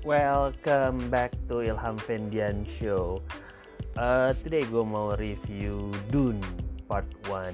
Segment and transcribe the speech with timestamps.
[0.00, 3.20] Welcome back to Ilham Fendian Show.
[4.00, 6.40] Uh, today gue mau review Dune
[6.88, 7.52] Part 1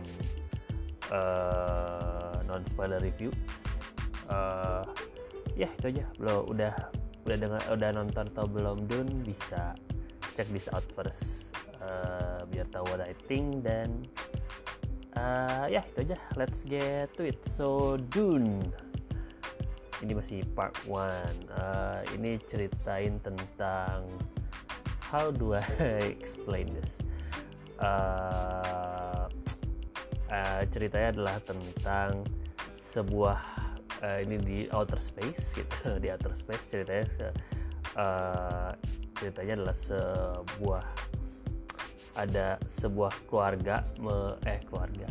[1.11, 3.35] uh, non spoiler review.
[4.31, 4.87] Uh,
[5.59, 6.07] ya itu aja.
[6.23, 6.75] Belum udah
[7.27, 9.75] udah dengar udah nonton atau belum Dune bisa
[10.39, 11.51] check this out first
[11.83, 14.07] uh, biar tahu what I think dan
[15.19, 16.19] uh, ya itu aja.
[16.39, 17.43] Let's get to it.
[17.43, 18.71] So Dune
[20.05, 24.05] ini masih part 1 uh, ini ceritain tentang
[25.09, 25.63] how do I
[26.21, 26.99] explain this?
[27.79, 29.29] Uh,
[30.33, 32.25] uh, ceritanya adalah tentang
[32.77, 33.41] sebuah
[34.03, 35.91] uh, ini di outer space gitu.
[36.03, 37.33] Di outer space ceritanya
[37.97, 38.71] uh,
[39.17, 40.85] ceritanya adalah sebuah
[42.17, 45.05] ada sebuah keluarga me, eh keluarga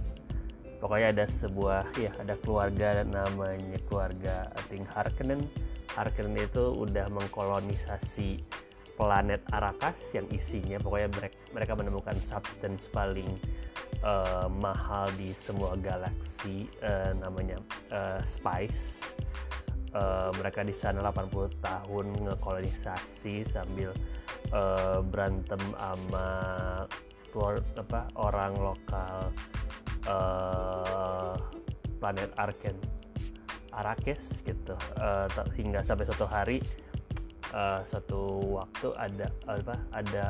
[0.86, 5.50] pokoknya ada sebuah ya ada keluarga namanya keluarga I think Harkonnen
[5.98, 8.46] Harkonnen itu udah mengkolonisasi
[8.94, 11.10] planet Arrakis yang isinya pokoknya
[11.52, 13.28] mereka, menemukan substance paling
[14.06, 17.58] uh, mahal di semua galaksi uh, namanya
[17.90, 19.18] uh, spice.
[19.96, 23.96] Uh, mereka di sana 80 tahun ngekolonisasi sambil
[24.52, 26.28] uh, berantem sama
[27.76, 29.32] apa orang lokal
[30.10, 31.34] uh,
[32.00, 32.78] planet Arken
[33.76, 34.74] Arrakis gitu.
[34.98, 36.58] Uh, hingga sampai suatu hari
[37.52, 40.26] uh, suatu waktu ada apa ada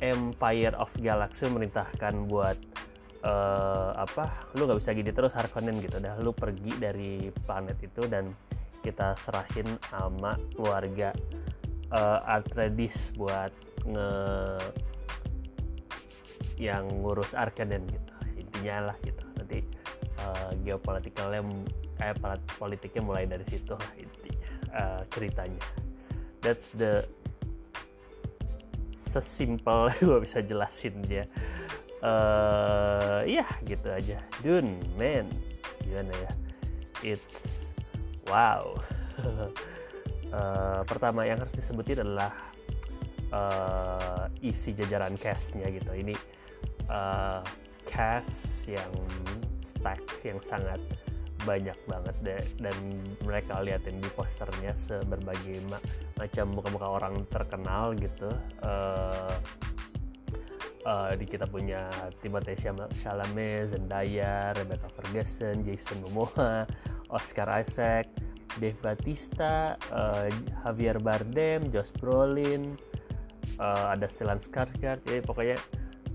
[0.00, 2.56] Empire of Galaxy merintahkan buat
[3.20, 6.00] uh, apa lu nggak bisa gini terus Harkonnen gitu.
[6.00, 8.32] Dah lu pergi dari planet itu dan
[8.80, 11.12] kita serahin sama keluarga
[11.92, 13.52] uh, Atreides buat
[13.84, 14.10] nge
[16.60, 18.19] yang ngurus Arkanen gitu
[18.60, 19.24] intinya lah gitu.
[19.40, 19.64] Nanti
[20.20, 21.40] uh, geopolitikalnya
[22.04, 22.12] eh
[22.60, 24.36] politiknya mulai dari situ lah intinya
[24.76, 25.64] uh, ceritanya.
[26.44, 27.08] That's the
[28.92, 31.24] sesimpel gue bisa jelasin dia.
[32.04, 34.20] Uh, ya gitu aja.
[34.44, 35.32] Dun man.
[35.80, 36.32] Gimana ya?
[37.00, 37.72] It's
[38.28, 38.76] wow.
[40.28, 42.32] Uh, pertama yang harus disebutin adalah
[43.32, 45.92] uh, isi jajaran cashnya gitu.
[45.92, 46.12] Ini
[46.88, 47.40] uh,
[47.84, 48.92] cast yang
[49.60, 50.80] stack yang sangat
[51.48, 52.76] banyak banget deh dan
[53.24, 55.80] mereka liatin di posternya seberbagai ma
[56.20, 58.28] macam muka-muka orang terkenal gitu.
[58.60, 59.36] Uh,
[60.84, 61.88] uh, di kita punya
[62.20, 62.56] Timothée
[62.92, 66.68] Chalamet, Zendaya, Rebecca Ferguson, Jason Momoa,
[67.08, 68.08] Oscar Isaac,
[68.60, 70.28] Dave Batista, uh,
[70.64, 72.76] Javier Bardem, Josh Brolin,
[73.56, 75.56] uh, ada Stellan Skarsgård, jadi pokoknya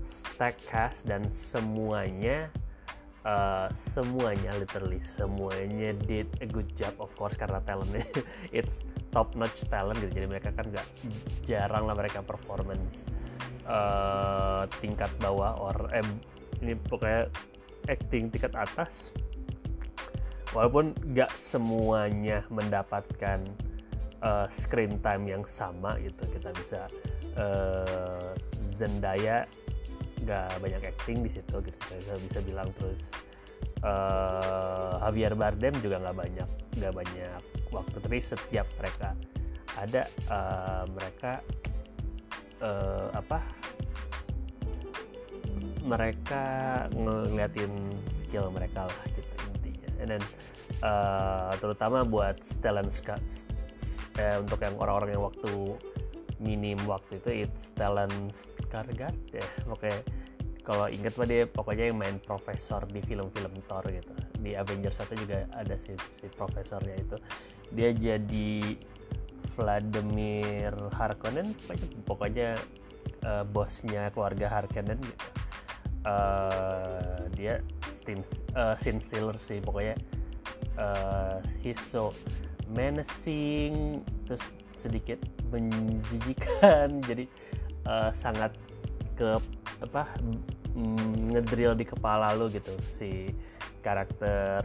[0.06, 2.46] stack cast dan semuanya
[3.26, 8.06] uh, semuanya literally semuanya did a good job of course karena talentnya
[8.56, 10.22] it's top notch talent gitu.
[10.22, 10.86] Jadi mereka kan nggak
[11.42, 13.02] jarang lah mereka performance
[13.66, 16.06] uh, tingkat bawah or eh,
[16.62, 17.26] ini pokoknya
[17.90, 19.10] acting tingkat atas
[20.54, 23.42] walaupun nggak semuanya mendapatkan
[24.22, 26.24] uh, screen time yang sama gitu.
[26.30, 26.86] Kita bisa
[27.36, 29.44] uh, Zendaya
[30.22, 31.78] nggak banyak acting di situ gitu.
[32.04, 33.12] Saya bisa bilang terus
[33.84, 36.48] uh, Javier Bardem juga nggak banyak
[36.80, 37.40] nggak banyak
[37.72, 37.96] waktu.
[38.00, 39.08] Tapi setiap mereka
[39.76, 41.32] ada uh, mereka
[42.64, 43.38] uh, apa
[45.86, 46.44] mereka
[46.90, 47.70] ngeliatin
[48.10, 49.90] skill mereka lah gitu intinya.
[50.16, 50.22] Dan
[50.82, 53.22] uh, terutama buat Stellan Scott
[54.18, 55.52] eh, untuk yang orang-orang yang waktu
[56.42, 59.46] minim waktu itu it's Stellan Skarsgård ya.
[59.64, 60.00] Pokoknya
[60.66, 64.12] kalau inget mah dia pokoknya yang main profesor di film-film Thor gitu.
[64.42, 67.16] Di Avengers 1 juga ada si, si profesornya itu.
[67.70, 68.74] Dia jadi
[69.56, 71.56] Vladimir Harkonnen
[72.04, 72.58] pokoknya
[73.24, 75.26] uh, bosnya keluarga Harkonnen gitu.
[76.06, 78.22] Uh, dia scene,
[78.54, 79.94] uh, scene stealer sih pokoknya.
[80.76, 82.12] Uh, he's so
[82.68, 84.42] menacing terus
[84.76, 85.18] sedikit
[85.50, 87.00] menjijikan.
[87.08, 87.24] Jadi
[87.88, 88.54] uh, sangat
[89.16, 89.40] ke
[89.82, 90.04] apa
[90.76, 92.76] mm, ngedrill di kepala lu gitu.
[92.84, 93.32] Si
[93.82, 94.62] karakter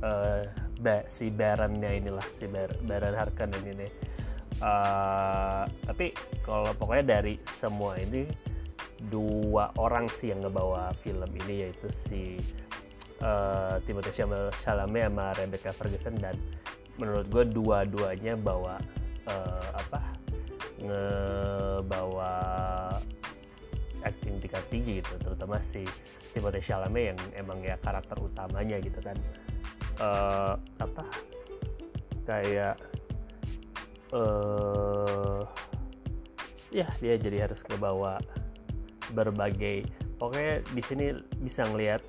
[0.00, 0.42] uh,
[0.80, 4.12] ba, si Baronnya inilah si Bar Baron Harkonnen ini
[4.62, 6.14] uh, tapi
[6.46, 8.24] kalau pokoknya dari semua ini
[9.10, 12.38] dua orang sih yang ngebawa film ini yaitu si
[13.18, 14.14] uh, Timothée
[14.54, 16.14] Chalamet sama Rebecca Ferguson.
[16.22, 16.38] Dan
[17.02, 18.78] menurut gue dua-duanya bawa
[19.28, 20.00] uh, apa
[20.82, 22.34] ngebawa
[24.02, 25.86] acting tingkat tinggi gitu terutama si
[26.34, 29.14] Timothée Chalamet yang emang ya karakter utamanya gitu kan.
[30.00, 31.04] Uh, apa
[32.26, 32.74] kayak
[34.10, 35.44] uh,
[36.72, 38.18] ya dia jadi harus kebawa
[39.12, 39.84] berbagai
[40.16, 41.06] pokoknya di sini
[41.38, 42.00] bisa ngelihat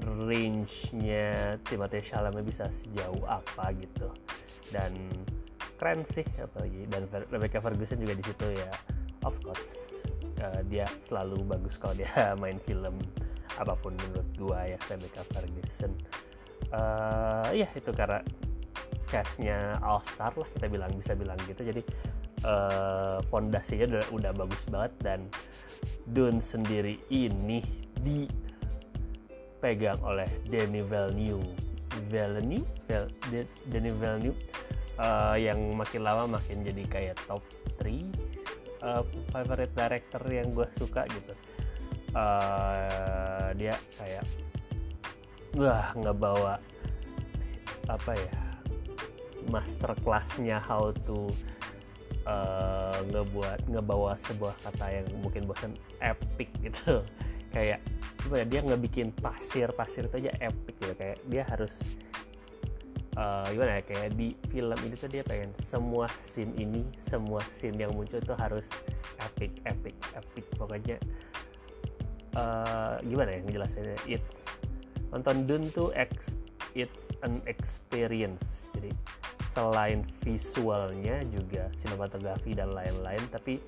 [0.00, 4.08] range-nya Timothée Chalamet bisa sejauh apa gitu.
[4.74, 4.96] Dan
[5.80, 6.84] keren sih apalagi.
[6.92, 8.68] Dan Rebecca Ferguson juga di situ ya.
[9.24, 10.04] Of course
[10.44, 12.12] uh, dia selalu bagus kalau dia
[12.42, 13.00] main film
[13.56, 15.96] apa pun menurut gua ya Rebecca Ferguson.
[16.68, 18.20] Uh, ya itu karena
[19.08, 21.64] castnya All Star lah kita bilang bisa bilang gitu.
[21.64, 21.80] Jadi
[22.44, 25.32] uh, fondasinya udah, udah bagus banget dan
[26.04, 27.64] Dune sendiri ini
[28.04, 31.48] dipegang oleh Danny Villeneuve.
[32.06, 33.10] Villeneuve?
[33.66, 34.38] Danny Villeneuve
[35.00, 37.40] uh, yang makin lama makin jadi kayak top
[37.80, 37.88] 3
[38.84, 39.02] uh,
[39.32, 41.32] favorite director yang gue suka gitu.
[42.10, 44.26] Uh, dia kayak
[45.54, 46.54] wah nggak bawa
[47.86, 48.34] apa ya
[49.50, 51.30] master classnya how to
[52.28, 55.72] uh, ngebuat ngebawa sebuah kata yang mungkin bosan
[56.02, 57.00] epic gitu.
[57.54, 57.82] Kayak
[58.22, 60.94] gimana dia nggak bikin pasir pasir itu aja epic gitu.
[60.94, 61.82] Kayak dia harus
[63.20, 67.76] uh, gimana ya kayak di film ini tuh dia pengen semua scene ini semua scene
[67.76, 68.72] yang muncul itu harus
[69.20, 70.44] epic epic epic.
[70.56, 70.96] Pokoknya
[72.34, 74.00] uh, gimana ya ngejelasinnya?
[74.08, 74.64] It's
[75.12, 76.40] nonton Dune tuh ex
[76.72, 78.64] it's an experience.
[78.72, 78.90] Jadi
[79.44, 83.58] selain visualnya juga sinematografi dan lain-lain tapi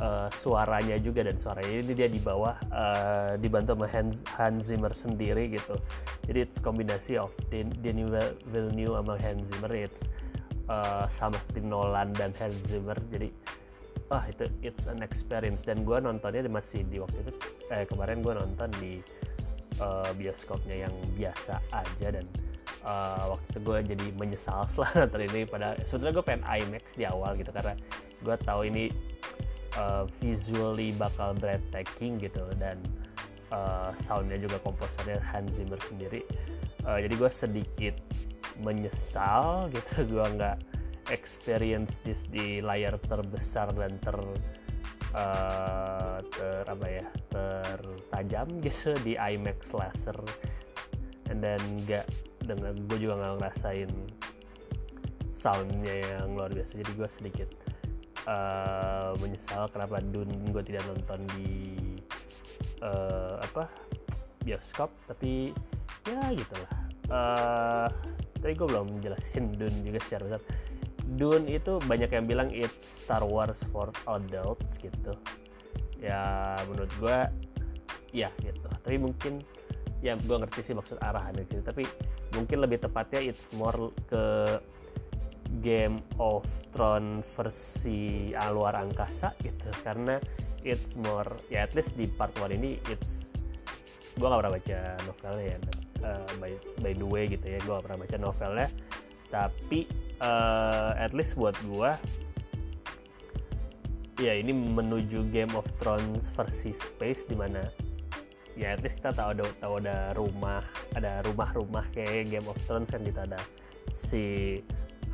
[0.00, 1.82] uh, suaranya juga dan suaranya.
[1.82, 5.76] Ini dia di bawah uh, dibantu sama Hans, Hans Zimmer sendiri gitu.
[6.24, 8.08] Jadi it's kombinasi of Denis
[8.48, 9.72] Villeneuve sama Hans Zimmer.
[9.74, 10.08] It's
[10.70, 12.96] uh, sama Nolan dan Hans Zimmer.
[13.12, 13.28] Jadi
[14.08, 15.66] wah itu it's an experience.
[15.66, 17.32] Dan gue nontonnya masih di waktu itu
[17.74, 19.02] eh kemarin gue nonton di
[19.82, 22.08] uh, bioskopnya yang biasa aja.
[22.20, 22.26] Dan
[22.86, 25.40] uh, waktu itu gue jadi menyesal setelah nonton ini.
[25.44, 27.50] Pada sebetulnya gue pengen IMAX di awal gitu.
[27.52, 27.74] Karena
[28.22, 29.11] gue tahu ini
[29.76, 32.80] uh, visually bakal breathtaking gitu dan
[33.52, 36.24] uh, soundnya juga komposernya Hans Zimmer sendiri.
[36.82, 37.96] Uh, jadi gue sedikit
[38.60, 40.02] menyesal gitu.
[40.18, 40.58] Gue nggak
[41.10, 44.16] experience this di layar terbesar dan ter
[45.12, 50.16] uh, ter apa ya tertajam gitu di IMAX laser.
[51.30, 52.04] And then gak
[52.44, 53.92] dengan gue juga nggak ngerasain
[55.32, 56.76] soundnya yang luar biasa.
[56.76, 57.48] Jadi gue sedikit
[58.26, 61.50] uh, menyesal kenapa Dun gue tidak nonton di
[62.82, 63.68] uh, apa
[64.42, 65.54] bioskop tapi
[66.06, 66.72] ya gitulah.
[67.12, 67.88] Uh,
[68.42, 70.42] tapi gue belum jelasin Dun juga secara besar.
[71.12, 75.12] Dune itu banyak yang bilang it's Star Wars for adults gitu.
[76.00, 77.18] Ya menurut gue
[78.16, 78.68] ya gitu.
[78.80, 79.44] Tapi mungkin
[80.02, 81.86] ya gue ngerti sih maksud arahan gitu tapi
[82.34, 84.22] mungkin lebih tepatnya it's more ke
[85.60, 89.68] Game of Thrones versi luar angkasa gitu.
[89.84, 90.16] Karena
[90.64, 93.36] it's more ya at least di part 1 ini it's
[94.16, 95.58] gue gak pernah baca novelnya ya.
[96.02, 96.52] Uh, by,
[96.82, 98.68] by the way gitu ya gue gak pernah baca novelnya.
[99.28, 99.80] Tapi
[100.24, 101.90] uh, at least buat gue
[104.20, 107.64] ya ini menuju Game of Thrones versi space di mana
[108.52, 110.60] ya at least kita tahu ada tahu ada rumah
[110.92, 113.18] ada rumah-rumah kayak Game of Thrones kan gitu.
[113.18, 113.40] Ada
[113.88, 114.24] si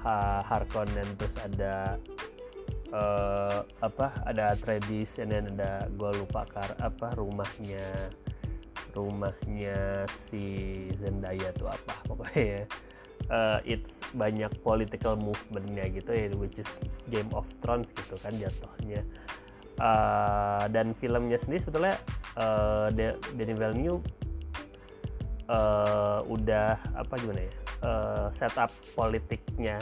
[0.02, 1.98] ha Harkonnen terus ada
[2.94, 8.10] uh, apa ada Tradis dan ada gue lupa kar apa rumahnya
[8.94, 12.66] rumahnya si Zendaya tuh apa pokoknya
[13.30, 16.80] uh, it's banyak political movementnya gitu ya which is
[17.12, 19.02] Game of Thrones gitu kan jatuhnya.
[19.78, 21.94] Uh, dan filmnya sendiri sebetulnya
[22.34, 24.02] uh, Denis Villeneuve
[25.46, 29.78] uh, udah apa gimana ya uh, setup politiknya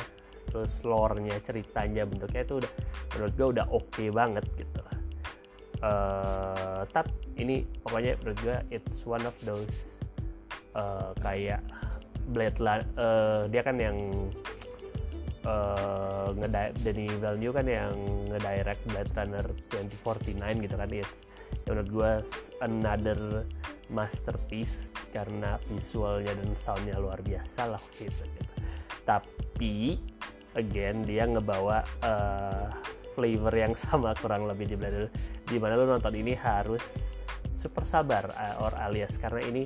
[0.47, 2.73] terus lore-nya ceritanya bentuknya itu udah
[3.13, 4.81] menurut gue udah oke okay banget gitu.
[5.85, 10.01] Uh, tapi ini pokoknya menurut gue it's one of those
[10.73, 11.61] uh, kayak
[12.33, 13.97] Blade uh, dia kan yang
[15.47, 16.35] uh,
[16.83, 17.95] Danny Villeneuve kan yang
[18.29, 21.25] ngedirect Blade Runner 2049 gitu kan it's
[21.65, 22.13] ya menurut gue
[22.63, 23.21] another
[23.91, 28.53] masterpiece karena visualnya dan soundnya luar biasa lah gitu, gitu.
[29.07, 30.03] tapi
[30.59, 32.71] again dia ngebawa uh,
[33.15, 35.11] flavor yang sama kurang lebih di Blade
[35.47, 37.15] di mana lo nonton ini harus
[37.55, 39.65] super sabar uh, or alias karena ini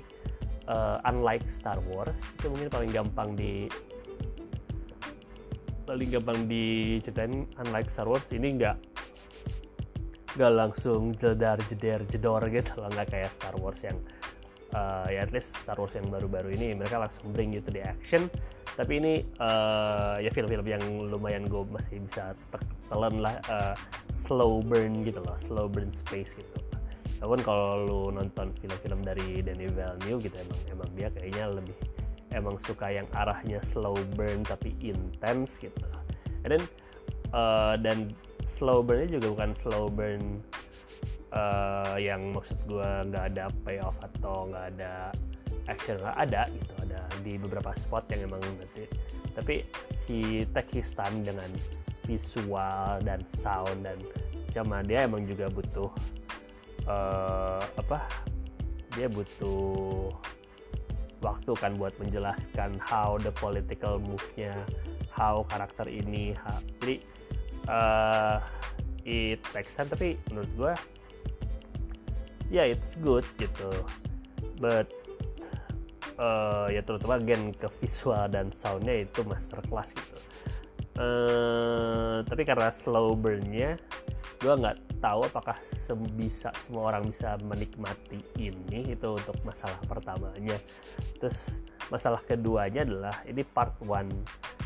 [0.69, 3.67] uh, unlike Star Wars itu mungkin paling gampang di
[5.91, 8.79] paling gampang diceritain unlike Star Wars ini nggak
[10.39, 12.87] nggak langsung jedar jeder jedor gitu loh.
[12.95, 13.99] Nggak kayak Star Wars yang
[14.71, 18.31] uh, ya at least Star Wars yang baru-baru ini mereka langsung bring to the action.
[18.79, 22.39] Tapi ini uh, ya film-film yang lumayan gue masih bisa
[22.87, 23.75] telan lah uh,
[24.15, 26.55] slow burn gitu loh slow burn space gitu.
[27.19, 31.75] Walaupun kalau lu nonton film-film dari Danny Villeneuve gitu emang emang dia kayaknya lebih
[32.31, 35.87] emang suka yang arahnya slow burn tapi intense gitu.
[36.47, 36.65] And then
[37.35, 38.15] uh, dan
[38.47, 40.41] slow burnnya juga bukan slow burn
[41.35, 44.93] uh, yang maksud gue nggak ada payoff atau nggak ada
[45.69, 46.73] action nggak ada gitu.
[46.87, 48.85] Ada di beberapa spot yang emang berarti.
[49.35, 49.55] Tapi
[50.11, 51.49] he take his time dengan
[52.09, 53.99] visual dan sound dan
[54.51, 55.91] cuma dia emang juga butuh
[56.91, 58.03] uh, apa?
[58.99, 60.11] Dia butuh
[61.21, 64.57] waktu kan buat menjelaskan how the political move-nya,
[65.13, 66.59] how karakter ini, how,
[67.69, 68.41] uh,
[69.05, 70.73] it takes time tapi menurut gue
[72.51, 73.71] ya yeah, it's good gitu,
[74.59, 74.91] but
[76.19, 80.19] uh, ya terutama gen ke visual dan soundnya itu masterclass gitu.
[81.01, 83.81] Uh, tapi karena slow burnnya
[84.43, 85.57] gue nggak tahu apakah
[86.15, 90.61] bisa semua orang bisa menikmati ini itu untuk masalah pertamanya.
[91.17, 94.13] Terus masalah keduanya adalah ini part one.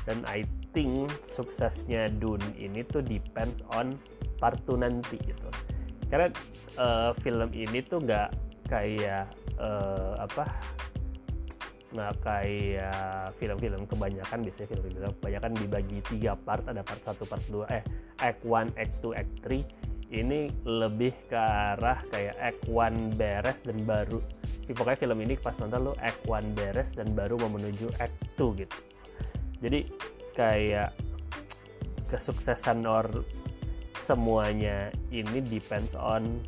[0.05, 0.45] Dan I
[0.77, 3.97] think suksesnya Dune ini tuh depends on
[4.37, 5.49] part 2 nanti gitu.
[6.13, 6.29] Karena
[6.77, 8.29] uh, film ini tuh nggak
[8.69, 10.45] kayak uh, apa
[11.95, 14.45] nggak kayak film-film kebanyakan.
[14.45, 16.67] Biasanya film-film kebanyakan dibagi tiga part.
[16.69, 17.81] Ada part satu part dua eh
[18.21, 23.83] act 1 act 2 act 3 ini lebih ke arah kayak act 1 beres dan
[23.83, 24.23] baru.
[24.65, 28.63] Pokoknya film ini pas nonton lo act 1 beres dan baru mau menuju act 2
[28.63, 28.79] gitu.
[29.59, 29.91] Jadi
[30.33, 30.95] kayak
[32.07, 33.27] kesuksesan or
[33.99, 36.41] semuanya ini depends on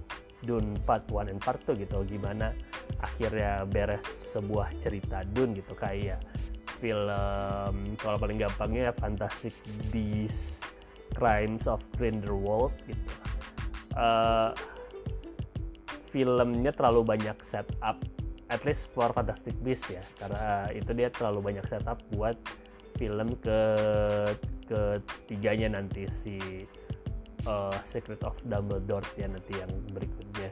[0.46, 2.06] Dune part 1 and part 2 gitu.
[2.06, 2.54] Gimana
[3.02, 5.75] akhirnya beres sebuah cerita Dune gitu.
[5.75, 6.23] Kayak
[6.78, 9.56] film kalau paling gampangnya Fantastic
[9.90, 10.62] Beasts
[11.16, 13.25] Crimes of Grindelwald gitu
[13.97, 14.53] uh,
[16.07, 17.99] filmnya terlalu banyak setup
[18.47, 22.38] at least for Fantastic Beasts ya karena itu dia terlalu banyak setup buat
[22.97, 23.61] film ke
[24.67, 26.38] ketiganya nanti si
[27.47, 30.50] uh, Secret of Dumbledore ya nanti yang berikutnya.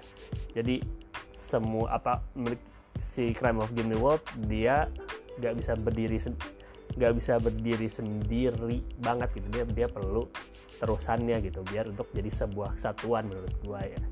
[0.55, 0.85] Jadi
[1.35, 2.23] semua apa
[3.01, 4.87] si Crime of Grindelwald dia
[5.43, 6.21] nggak bisa berdiri
[6.95, 9.47] nggak bisa berdiri sendiri banget gitu.
[9.51, 10.27] Dia dia perlu
[10.79, 14.03] terusannya gitu biar untuk jadi sebuah kesatuan menurut gua ya.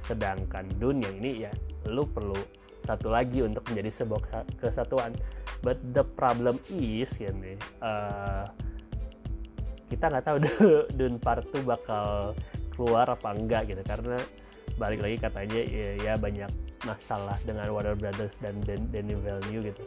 [0.00, 1.52] Sedangkan dunia ini ya
[1.88, 2.36] lu perlu
[2.80, 4.20] satu lagi untuk menjadi sebuah
[4.60, 5.16] kesatuan.
[5.64, 8.44] But the problem is ya nih uh,
[9.88, 10.36] kita nggak tahu
[10.98, 12.36] Dune Part 2 bakal
[12.76, 13.82] keluar apa enggak gitu.
[13.82, 14.20] Karena
[14.76, 16.52] balik lagi katanya ya, ya banyak
[16.84, 19.82] masalah dengan Warner Brothers dan Danny Value gitu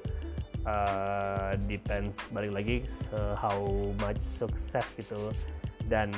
[0.69, 2.85] uh, depends balik lagi
[3.41, 3.57] how
[3.97, 5.33] much sukses gitu.
[5.89, 6.13] Dan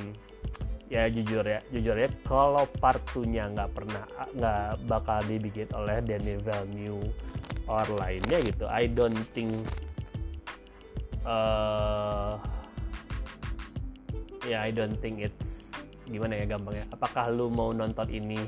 [0.91, 4.03] ya jujur ya jujur ya kalau partunya nggak pernah
[4.35, 7.15] nggak bakal dibikin oleh Danny Villeneuve
[7.71, 9.55] or lainnya gitu I don't think
[11.23, 12.35] uh,
[14.43, 15.71] ya I don't think it's
[16.11, 16.83] gimana ya gampangnya.
[16.91, 18.43] Apakah lu mau nonton ini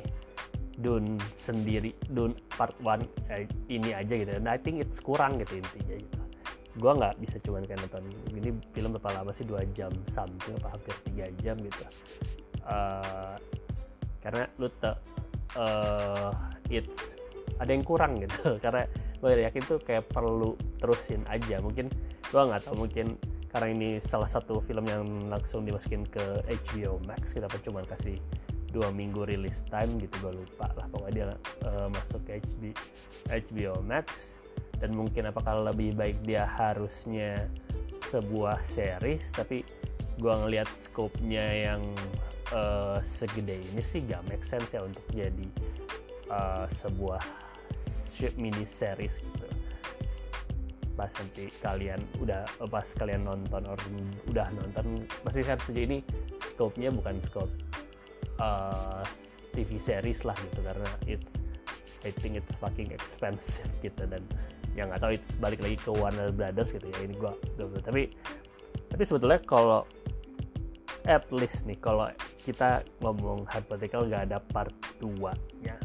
[0.83, 4.35] Dun sendiri Dun part 1 eh, ini aja gitu.
[4.43, 6.19] Nah I think it's kurang gitu intinya gitu.
[6.75, 8.03] Gue nggak bisa cuman kayak nonton
[8.35, 9.47] ini film berapa lama sih?
[9.47, 11.83] Dua jam something apa hampir tiga jam gitu.
[12.67, 13.39] Uh,
[14.19, 14.91] karena lu te,
[15.55, 16.31] uh,
[16.67, 17.15] it's
[17.63, 18.55] ada yang kurang gitu.
[18.63, 18.87] Karena
[19.19, 21.59] gue yakin tuh kayak perlu terusin aja.
[21.63, 21.87] Mungkin
[22.27, 23.15] gue nggak tahu mungkin
[23.53, 28.17] karena ini salah satu film yang langsung dimasukin ke HBO Max kita cuma kasih
[28.73, 31.27] dua minggu release time gitu gue lupa lah pokoknya dia
[31.69, 32.73] uh, masuk ke HBO,
[33.29, 34.41] HBO Max.
[34.81, 37.47] Dan mungkin apakah lebih baik dia harusnya
[38.03, 39.63] sebuah series tapi
[40.19, 41.81] gue ngelihat scope-nya yang
[42.51, 45.47] uh, segede ini sih gak make sense ya untuk jadi
[46.27, 47.21] uh, sebuah
[48.35, 49.47] mini series gitu.
[50.93, 53.65] Pas nanti kalian udah pas kalian nonton
[54.29, 56.05] udah nonton masih kan sejauh ini
[56.43, 57.49] scope-nya bukan scope
[58.43, 59.03] uh,
[59.55, 61.39] TV series lah gitu karena it's
[62.03, 64.19] I think it's fucking expensive gitu dan
[64.75, 67.31] yang nggak tahu it's balik lagi ke Warner Brothers gitu ya ini gua
[67.79, 68.11] tapi
[68.91, 69.87] tapi sebetulnya kalau
[71.07, 72.11] at least nih kalau
[72.43, 75.79] kita ngomong hypothetical nggak ada part 2 nya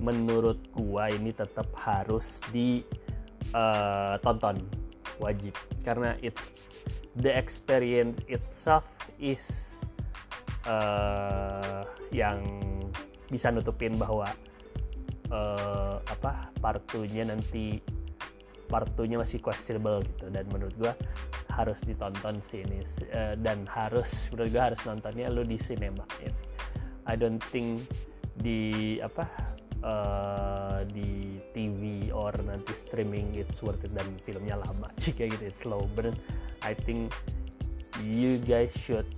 [0.00, 2.86] menurut gua ini tetap harus di
[3.54, 4.16] uh,
[5.18, 5.54] wajib.
[5.82, 6.54] Karena it's
[7.18, 8.86] the experience itself
[9.18, 9.78] is
[10.66, 11.67] uh,
[12.12, 12.40] yang
[13.28, 14.28] bisa nutupin bahwa
[15.32, 17.80] uh, apa part 2 nya nanti
[18.68, 20.28] part 2 nya masih questionable gitu.
[20.32, 20.92] Dan menurut gua
[21.52, 26.32] harus ditonton sih ini uh, dan harus menurut gua harus nontonnya lu di cinema ya.
[27.08, 27.88] I don't think
[28.38, 29.24] di apa
[29.80, 33.92] uh, di TV or nanti streaming it's worth it.
[33.92, 35.88] Dan filmnya lama jika gitu it's slow.
[35.96, 36.16] But
[36.64, 37.12] I think
[38.04, 39.17] you guys should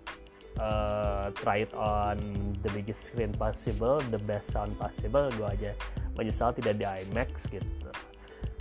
[0.60, 2.20] uh, try it on
[2.60, 5.72] the biggest screen possible the best sound possible gue aja
[6.14, 7.88] menyesal tidak di IMAX gitu.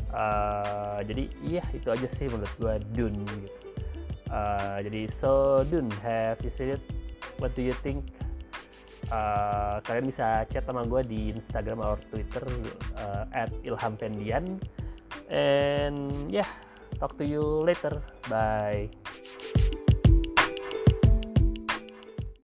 [0.10, 3.60] Uh, jadi iya itu aja sih menurut gue Dune gitu.
[4.30, 6.84] Uh, jadi so Dune have you seen it?
[7.38, 8.08] What do you think?
[9.10, 12.46] Uh, kalian bisa chat sama gue di Instagram atau Twitter
[12.98, 14.58] uh, Ilham Fendian.
[15.30, 16.50] And yeah
[16.98, 18.02] talk to you later.
[18.30, 19.09] Bye